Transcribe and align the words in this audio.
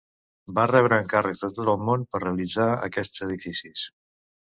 Va 0.59 0.63
rebre 0.71 0.97
encàrrecs 1.01 1.45
de 1.45 1.51
tot 1.59 1.71
el 1.75 1.85
món 1.91 2.09
per 2.17 2.25
realitzar 2.25 2.69
aquests 2.91 3.27
edificis. 3.31 3.89